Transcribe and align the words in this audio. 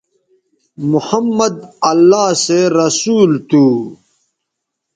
محمدؐ 0.91 1.61
اللہ 1.91 2.27
سو 2.43 2.59
رسول 2.79 3.31
تھو 3.49 3.65